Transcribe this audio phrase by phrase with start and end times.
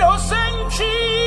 [0.00, 1.17] innocent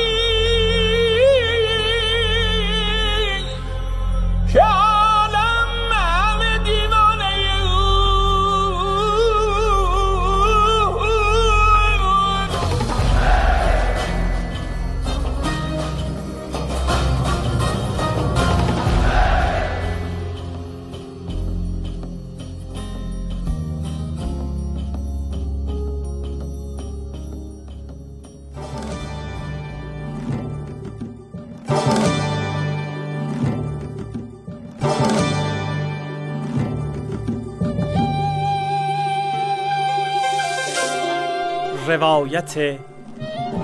[41.92, 42.78] روایت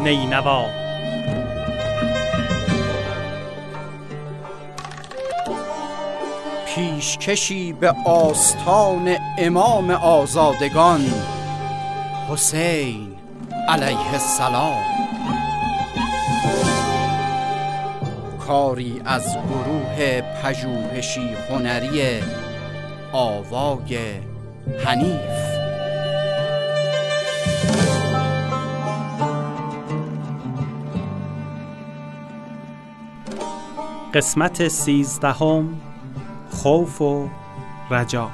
[0.05, 0.65] نینوا.
[6.67, 11.01] پیشکشی به آستان امام آزادگان
[12.31, 13.09] حسین
[13.69, 14.83] علیه السلام.
[18.47, 22.23] کاری از گروه پژوهشی هنری
[23.13, 23.99] آوای
[24.85, 25.48] حنیف.
[34.19, 35.81] قسمت سیزدهم
[36.51, 37.29] خوف و
[37.91, 38.31] رجا.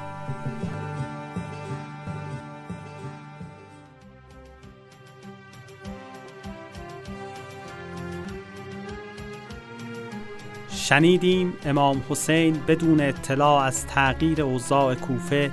[10.69, 15.51] شنیدیم امام حسین بدون اطلاع از تغییر اوضاع کوفه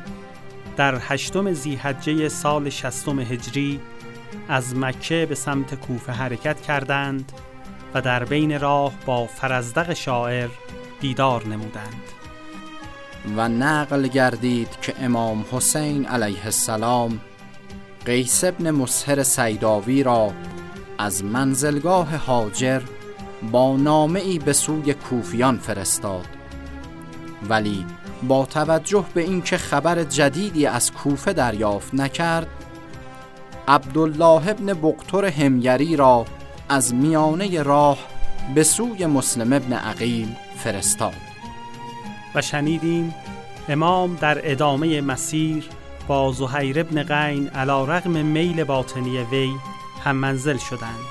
[0.77, 3.81] در هشتم زیحجه سال شستم هجری
[4.49, 7.33] از مکه به سمت کوفه حرکت کردند
[7.95, 10.49] و در بین راه با فرزدق شاعر
[11.01, 12.03] دیدار نمودند.
[13.37, 17.21] و نقل گردید که امام حسین علیه السلام
[18.05, 20.33] قیس ابن مسهر سیداوی را
[20.99, 22.83] از منزلگاه هاجر
[23.53, 26.27] با نامه ای به سوی کوفیان فرستاد.
[27.49, 27.87] ولی
[28.29, 32.47] با توجه به اینکه خبر جدیدی از کوفه دریافت نکرد
[33.69, 36.27] عبدالله ابن بقتر همگری را
[36.69, 37.99] از میانه راه
[38.55, 41.33] به سوی مسلم ابن عقیل فرستاد.
[42.35, 43.15] و شنیدیم
[43.69, 45.69] امام در ادامه مسیر
[46.07, 49.51] با زهیر ابن قین علا رغم میل باطنی وی
[50.05, 51.05] هم منزل شدند.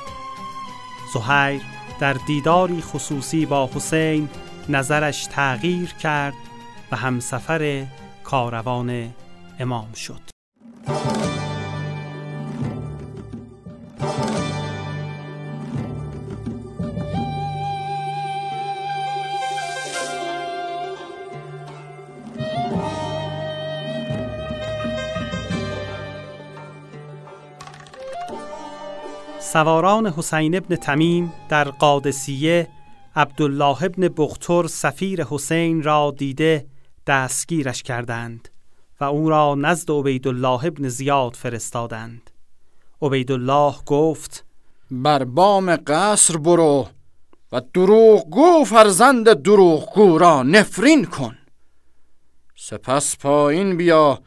[1.13, 1.61] زهیر
[1.99, 4.29] در دیداری خصوصی با حسین
[4.69, 6.33] نظرش تغییر کرد
[6.91, 7.85] و همسفر
[8.23, 9.13] کاروان
[9.59, 10.21] امام شد.
[29.53, 32.67] سواران حسین ابن تمیم در قادسیه
[33.15, 36.65] عبدالله ابن بختر سفیر حسین را دیده
[37.07, 38.49] دستگیرش کردند
[38.99, 42.29] و او را نزد عبیدالله ابن زیاد فرستادند.
[43.01, 44.45] عبیدالله گفت
[44.91, 46.87] بر بام قصر برو
[47.51, 51.37] و دروغگو فرزند دروغگو را نفرین کن.
[52.55, 54.19] سپس پایین بیا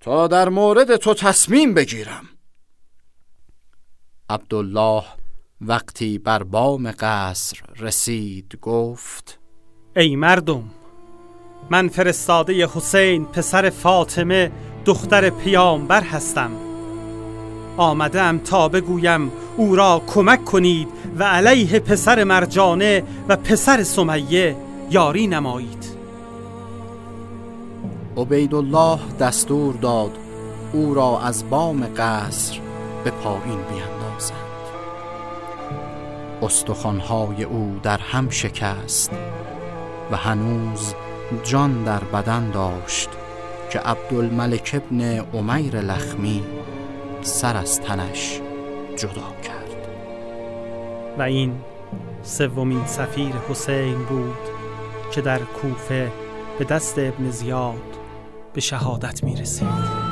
[0.00, 2.28] تا در مورد تو تصمیم بگیرم.
[4.30, 5.04] عبدالله
[5.60, 9.38] وقتی بر بام قصر رسید گفت
[9.96, 10.64] ای مردم
[11.70, 14.50] من فرستاده حسین پسر فاطمه
[14.84, 16.50] دختر پیامبر هستم.
[17.76, 20.88] آمدم تا بگویم او را کمک کنید
[21.18, 24.56] و علیه پسر مرجانه و پسر سمیه
[24.90, 25.98] یاری نمایید.
[28.16, 30.18] عبیدالله دستور داد
[30.72, 32.60] او را از بام قصر
[33.04, 33.97] به پایین بیندازند
[36.42, 39.12] استخوانهای او در هم شکست
[40.10, 40.94] و هنوز
[41.44, 43.08] جان در بدن داشت
[43.70, 45.02] که عبدالملک ابن
[45.34, 46.44] عمیر لخمی
[47.22, 48.40] سر از تنش
[48.96, 49.88] جدا کرد
[51.18, 51.54] و این
[52.22, 54.36] سومین سفیر حسین بود
[55.12, 56.12] که در کوفه
[56.58, 57.96] به دست ابن زیاد
[58.52, 60.07] به شهادت می رسید.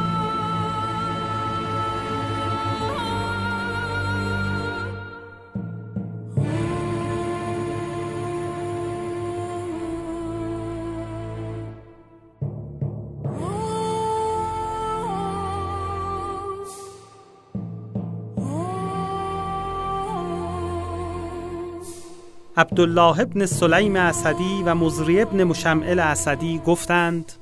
[22.58, 27.32] عبدالله ابن سلیم اسدی و مزری ابن مشمعل اسدی گفتند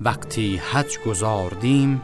[0.00, 2.02] وقتی حج گذاردیم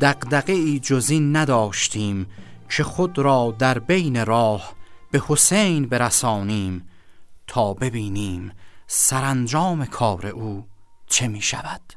[0.00, 2.26] دقدقه ای جزی نداشتیم
[2.70, 4.74] که خود را در بین راه
[5.10, 6.88] به حسین برسانیم
[7.46, 8.52] تا ببینیم
[8.86, 10.66] سرانجام کار او
[11.06, 11.92] چه می شود.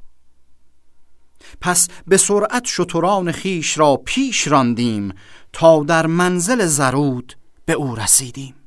[1.62, 5.14] پس به سرعت شتران خیش را پیش راندیم
[5.54, 8.61] تا در منزل زرود به او رسیدیم.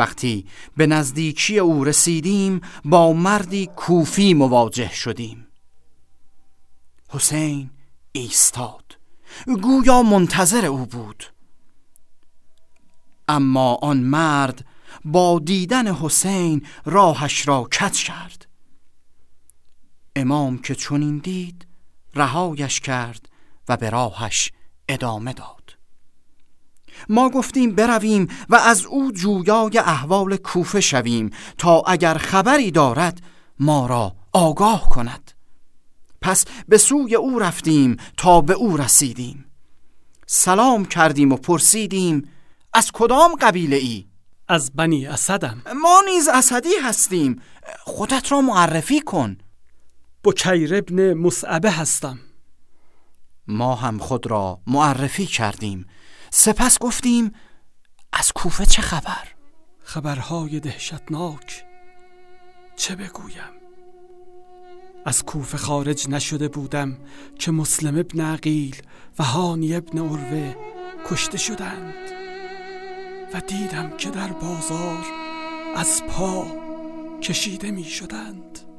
[0.00, 5.46] وقتی به نزدیکی او رسیدیم با مردی کوفی مواجه شدیم.
[7.08, 7.70] حسین
[8.12, 8.98] ایستاد.
[9.62, 11.24] گویا منتظر او بود.
[13.28, 14.66] اما آن مرد
[15.04, 18.46] با دیدن حسین راهش را کت کرد.
[20.16, 21.66] امام که چنین دید
[22.14, 23.28] رهایش کرد
[23.68, 24.52] و به راهش
[24.88, 25.59] ادامه داد.
[27.08, 33.20] ما گفتیم برویم و از او جویای احوال کوفه شویم تا اگر خبری دارد
[33.58, 35.32] ما را آگاه کند.
[36.20, 39.44] پس به سوی او رفتیم تا به او رسیدیم.
[40.26, 42.28] سلام کردیم و پرسیدیم
[42.72, 44.06] از کدام قبیله ای؟
[44.48, 45.62] از بنی اسدم.
[45.82, 47.42] ما نیز اسدی هستیم
[47.84, 49.36] خودت را معرفی کن.
[50.24, 52.18] بکیر ابن مصعبه هستم.
[53.46, 55.86] ما هم خود را معرفی کردیم.
[56.30, 57.32] سپس گفتیم
[58.12, 59.28] از کوفه چه خبر؟
[59.82, 61.64] خبرهای دهشتناک
[62.76, 63.60] چه بگویم
[65.04, 66.98] از کوفه خارج نشده بودم
[67.38, 68.76] که مسلم ابن عقیل
[69.18, 70.54] و هانی ابن عروه
[71.06, 71.94] کشته شدند
[73.34, 75.06] و دیدم که در بازار
[75.76, 76.46] از پا
[77.22, 78.69] کشیده می شدند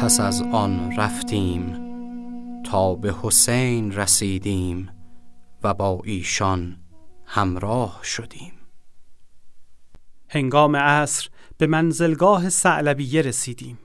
[0.00, 1.76] پس از آن رفتیم
[2.62, 4.90] تا به حسین رسیدیم
[5.62, 6.76] و با ایشان
[7.26, 8.52] همراه شدیم.
[10.28, 13.78] هنگام عصر به منزلگاه سعلبیه رسیدیم.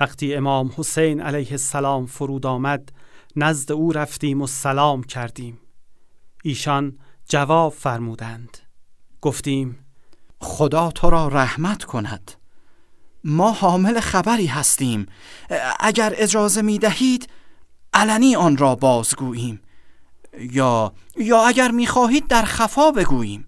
[0.00, 2.92] وقتی امام حسین علیه السلام فرود آمد
[3.36, 5.58] نزد او رفتیم و سلام کردیم.
[6.44, 6.98] ایشان
[7.28, 8.58] جواب فرمودند.
[9.20, 9.78] گفتیم
[10.40, 12.35] خدا تو را رحمت کند.
[13.26, 15.06] ما حامل خبری هستیم.
[15.80, 17.28] اگر اجازه می دهید
[17.94, 19.60] علنی آن را بازگوییم.
[20.38, 23.46] یا یا اگر می خواهید در خفا بگوییم.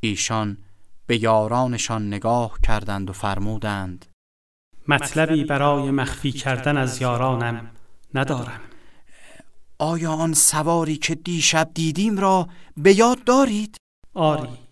[0.00, 0.58] ایشان
[1.06, 4.06] به یارانشان نگاه کردند و فرمودند
[4.88, 7.70] مطلبی برای مخفی کردن از یارانم
[8.14, 8.60] ندارم.
[9.78, 13.76] آیا آن سواری که دیشب دیدیم را به یاد دارید؟
[14.14, 14.69] آری.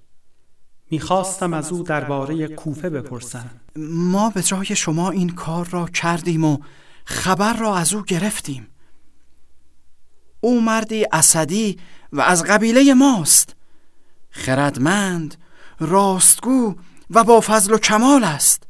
[0.90, 3.50] می‌خواستم از او درباره کوفه بپرسم.
[3.76, 6.58] ما به جای شما این کار را کردیم و
[7.04, 8.68] خبر را از او گرفتیم.
[10.40, 11.78] او مردی اسدی
[12.12, 13.56] و از قبیله ماست.
[14.30, 15.34] خردمند
[15.80, 16.74] راستگو
[17.10, 18.62] و با فضل و کمال است.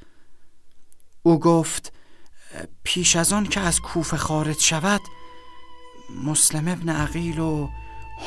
[1.23, 1.93] او گفت
[2.83, 5.01] پیش از آن که از کوفه خارج شود
[6.25, 7.69] مسلم ابن عقیل و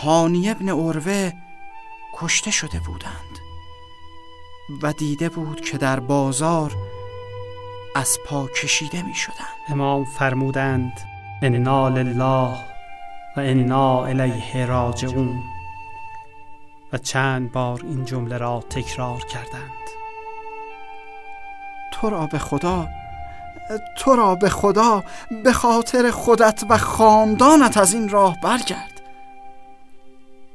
[0.03, 1.31] هانی ابن عروه
[2.15, 3.40] کشته شده بودند.
[4.81, 6.75] و دیده بود که در بازار
[7.95, 10.93] از پا کشیده می شدند امام فرمودند
[11.41, 12.55] انا لله
[13.37, 15.43] و انا الیه راجعون.
[16.93, 19.71] و چند بار این جمله را تکرار کردند.
[21.93, 22.87] تو را به خدا
[23.97, 25.03] تو را به خدا
[25.43, 29.01] به خاطر خودت و خاندانت از این راه برگرد.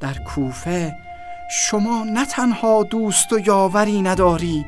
[0.01, 1.06] در کوفه
[1.51, 4.65] شما نه تنها دوست و یاوری نداری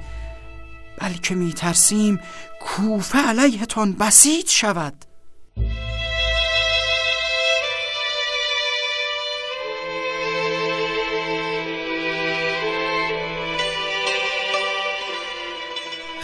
[0.98, 2.20] بلکه می ترسیم
[2.60, 5.04] کوفه علیهتان بسیج شود.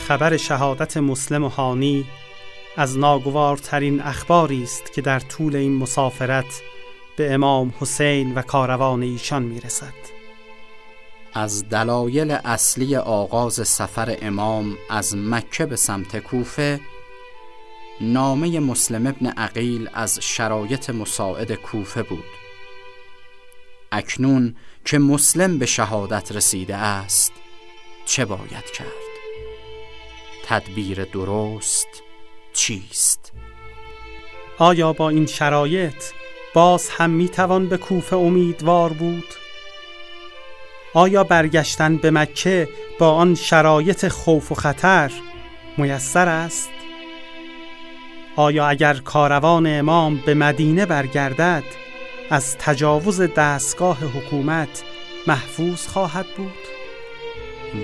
[0.09, 2.05] خبر شهادت مسلم و هانی
[2.77, 6.63] از ناگوارترین اخباری است که در طول این مسافرت
[7.17, 10.04] به امام حسین و کاروان ایشان می‌رسد.
[11.35, 16.81] از دلایل اصلی آغاز سفر امام از مکه به سمت کوفه
[18.01, 22.25] نامه مسلم ابن عقیل از شرایط مساعد کوفه بود
[23.93, 27.33] اکنون که مسلم به شهادت رسیده است
[28.05, 28.87] چه باید کرد؟
[30.45, 31.89] تدبیر درست
[32.53, 33.33] چیست؟
[34.59, 36.05] آیا با این شرایط
[36.55, 39.44] باز هم می‌توان به کوفه امیدوار بود؟
[40.95, 45.13] آیا برگشتن به مکه با آن شرایط خوف و خطر
[45.77, 46.71] میسر است؟
[48.37, 51.65] آیا اگر کاروان امام به مدینه برگردد
[52.31, 54.83] از تجاوز دستگاه حکومت
[55.27, 56.53] محفوظ خواهد بود؟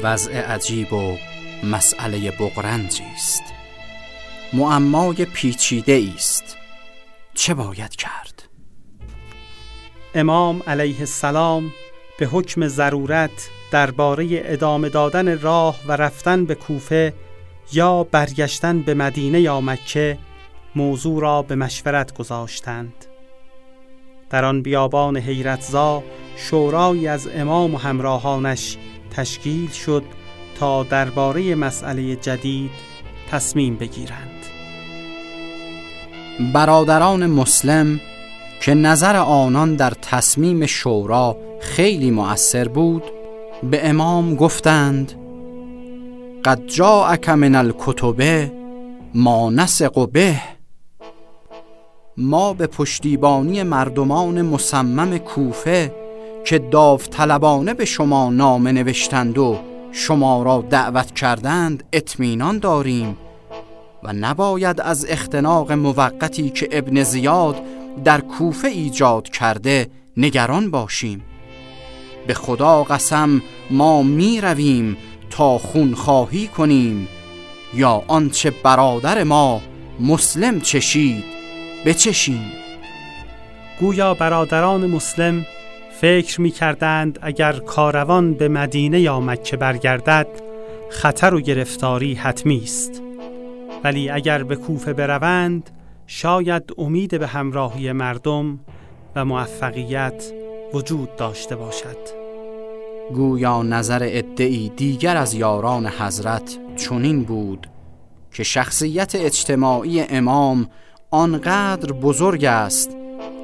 [0.03, 1.17] وضع عجیب و
[1.65, 3.43] مسئله بغرنجی است
[4.53, 6.57] معمای پیچیده است
[7.35, 8.43] چه باید کرد؟
[10.15, 11.73] امام علیه السلام
[12.21, 17.15] به حکم ضرورت درباره ادامه دادن راه و رفتن به کوفه
[17.73, 20.19] یا برگشتن به مدینه یا مکه
[20.77, 22.93] موضوع را به مشورت گذاشتند.
[24.31, 26.03] در آن بیابان حیرتزا
[26.37, 28.77] شورایی از امام و همراهانش
[29.11, 30.05] تشکیل شد
[30.59, 32.71] تا درباره مسئله جدید
[33.31, 34.47] تصمیم بگیرند.
[36.55, 38.01] برادران مسلم
[38.63, 43.03] که نظر آنان در تصمیم شورا خیلی مؤثر بود
[43.71, 45.13] به امام گفتند
[46.45, 48.51] قد جاءک من الکتب
[49.15, 50.41] ما نسق به.
[52.17, 55.95] ما به پشتیبانی مردمان مصمم کوفه
[56.45, 59.59] که داوطلبانه به شما نامه نوشتند و
[59.93, 63.17] شما را دعوت کردند اطمینان داریم
[64.03, 67.57] و نباید از اختناق موقتی که ابن زیاد
[68.05, 69.87] در کوفه ایجاد کرده
[70.17, 71.25] نگران باشیم.
[72.31, 74.97] به خدا قسم ما می رویم
[75.31, 77.09] تا خونخواهی کنیم.
[77.75, 79.61] یا آنچه برادر ما
[80.01, 81.25] مسلم چشید
[81.85, 82.53] بچشیم.
[83.81, 85.47] گویا برادران مسلم
[86.01, 90.27] فکر می کردند اگر کاروان به مدینه یا مکه برگردد
[90.91, 93.03] خطر و گرفتاری حتمی است.
[93.85, 95.71] ولی اگر به کوفه بروند
[96.07, 98.61] شاید امید به همراهی مردم
[99.17, 100.40] و موفقیت
[100.75, 101.97] وجود داشته باشد
[103.15, 107.67] گویا نظر ادعی دیگر از یاران حضرت چنین بود
[108.33, 110.69] که شخصیت اجتماعی امام
[111.11, 112.91] آنقدر بزرگ است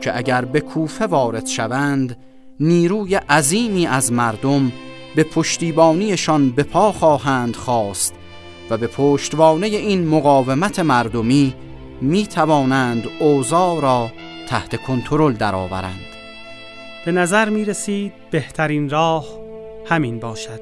[0.00, 2.16] که اگر به کوفه وارد شوند
[2.60, 4.72] نیروی عظیمی از مردم
[5.16, 8.14] به پشتیبانیشان به پا خواهند خواست
[8.70, 11.54] و به پشتوانه این مقاومت مردمی
[12.00, 14.10] می توانند اوضاع را
[14.48, 16.15] تحت کنترل درآورند.
[17.06, 19.26] به نظر می رسید بهترین راه
[19.86, 20.60] همین باشد.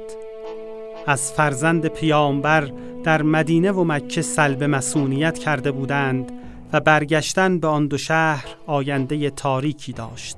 [1.07, 2.71] از فرزند پیامبر
[3.05, 6.33] در مدینه و مکه سلب مسئولیت کرده بودند
[6.73, 10.37] و برگشتن به آن دو شهر آینده تاریکی داشت.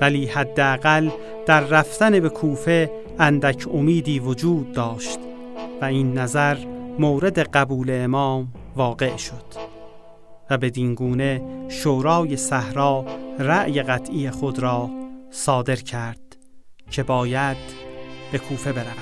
[0.00, 1.10] ولی حداقل
[1.46, 5.18] در رفتن به کوفه اندک امیدی وجود داشت
[5.80, 6.56] و این نظر
[6.98, 9.75] مورد قبول امام واقع شد
[10.50, 13.04] و به دینگونه شورای صحرا
[13.38, 14.90] رأی قطعی خود را
[15.30, 16.36] صادر کرد
[16.90, 17.56] که باید
[18.32, 18.96] به کوفه بروند.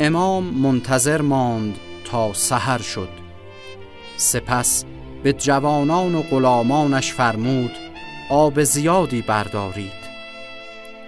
[0.00, 3.08] امام منتظر ماند تا سحر شد.
[4.16, 4.84] سپس
[5.22, 7.70] به جوانان و غلامانش فرمود
[8.30, 10.00] آب زیادی بردارید.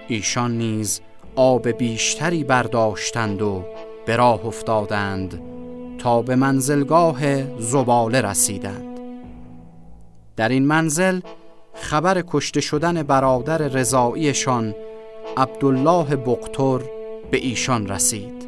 [0.07, 1.01] ایشان نیز
[1.35, 3.65] آب بیشتری برداشتند و
[4.05, 5.52] به راه افتادند.
[6.03, 8.99] تا به منزلگاه زباله رسیدند.
[10.35, 11.19] در این منزل
[11.73, 14.75] خبر کشته شدن برادر رضاییشان
[15.37, 16.79] عبدالله بقتر
[17.31, 18.47] به ایشان رسید.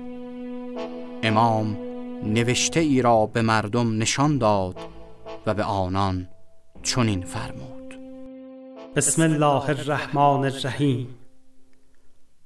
[1.23, 1.77] امام
[2.23, 4.75] نوشته ای را به مردم نشان داد
[5.45, 6.27] و به آنان
[6.83, 7.95] چنین فرمود.
[8.95, 11.07] بسم الله الرحمن الرحیم.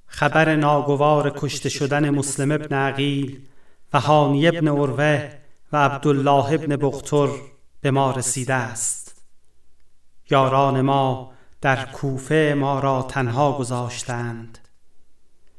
[0.07, 3.39] خبر ناگوار کشته شدن مسلم ابن عقیل
[3.93, 5.29] و هانی ابن عروه
[5.71, 7.29] و عبدالله ابن بختر
[7.81, 9.21] به ما رسیده است.
[10.29, 11.31] یاران ما
[11.61, 14.57] در کوفه ما را تنها گذاشتند.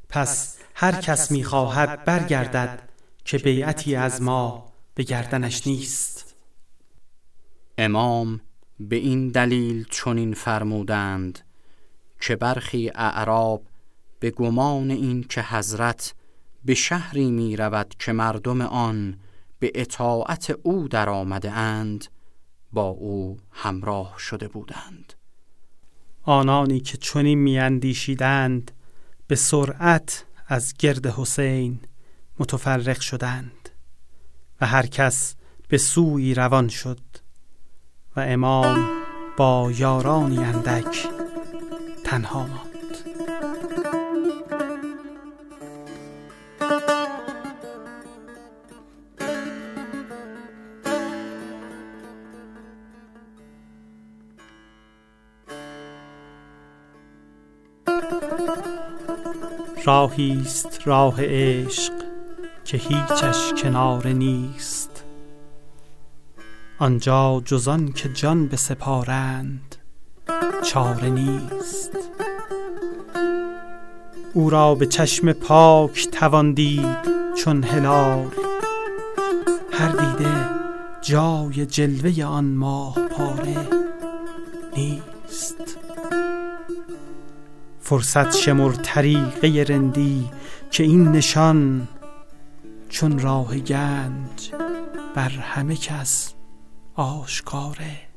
[0.09, 2.89] پس هر کس می‌خواهد برگردد
[3.25, 6.35] که بیعتی از ما به گردنش نیست.
[7.77, 8.41] امام
[8.79, 11.39] به این دلیل چنین فرمودند
[12.21, 13.63] که برخی اعراب
[14.19, 16.13] به گمان این که حضرت
[16.65, 19.19] به شهری می رود که مردم آن
[19.59, 22.05] به اطاعت او در آمده اند
[22.71, 25.13] با او همراه شده بودند.
[26.23, 28.71] آنانی که چنین میاندیشیدند
[29.27, 31.79] به سرعت از گرد حسین
[32.39, 33.69] متفرق شدند
[34.61, 35.35] و هر کس
[35.67, 36.99] به سوی روان شد
[38.15, 38.89] و امام
[39.37, 41.07] با یارانی اندک
[42.03, 42.70] تنها ماند.
[59.91, 61.93] راهی است راه عشق
[62.65, 65.03] که هیچش کنار نیست.
[66.79, 69.75] آنجا جزان که جان به سپارند
[70.63, 71.97] چاره نیست.
[74.33, 76.97] او را به چشم پاک توان دید
[77.37, 78.27] چون هلال.
[79.71, 80.49] هر دیده
[81.01, 83.67] جای جلوه آن ماه پاره
[84.77, 85.10] نیست.
[87.91, 90.29] فرصت شمر طریقه رندی
[90.71, 91.87] که این نشان
[92.89, 94.51] چون راه گنج
[95.15, 96.33] بر همه کس
[96.95, 98.10] آشکاره.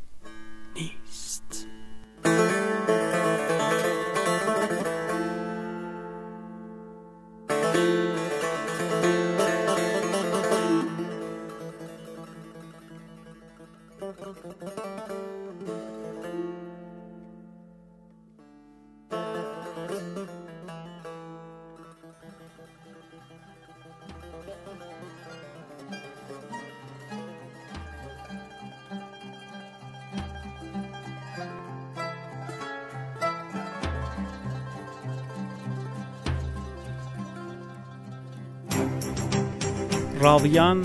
[40.24, 40.82] راویان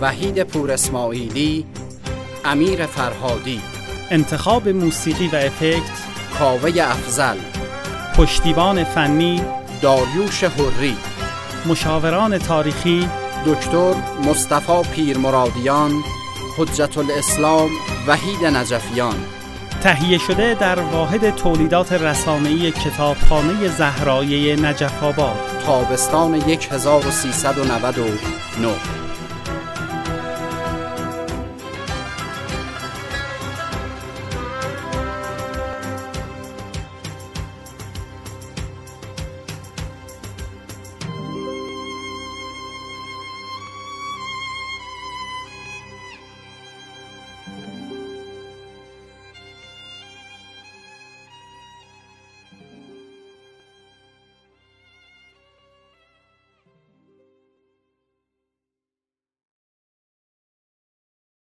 [0.00, 1.66] وحید پور اسماعیلی
[2.44, 3.60] امیر فرهادی.
[4.10, 6.02] انتخاب موسیقی و افکت
[6.38, 7.36] کاوه افزل
[8.16, 9.42] پشتیبان فنی
[9.82, 10.96] داریوش حری.
[11.66, 13.08] مشاوران تاریخی
[13.46, 16.02] دکتر مصطفی پیرمرادیان
[16.58, 17.70] حجت الاسلام
[18.06, 19.16] وحید نجفیان.
[19.82, 25.36] تهیه شده در واحد تولیدات رسانه‌ای کتابخانه زهرایه نجف آباد.
[25.66, 26.34] تابستان
[26.72, 29.01] 1399